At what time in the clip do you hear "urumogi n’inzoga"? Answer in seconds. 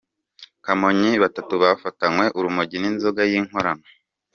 2.37-3.21